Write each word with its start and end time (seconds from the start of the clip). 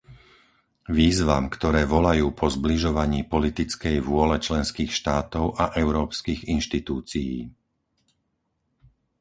Výzvam, 0.99 1.45
ktoré 1.55 1.81
volajú 1.95 2.27
po 2.39 2.47
zbližovaní 2.57 3.19
politickej 3.33 3.95
vôle 4.09 4.35
členských 4.47 4.89
štátov 4.99 5.45
a 5.63 5.77
európskych 5.83 6.39
inštitúcií. 6.55 7.33